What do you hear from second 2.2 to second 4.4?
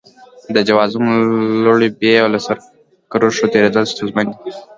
او له سرو کرښو تېرېدل ستونزمن دي.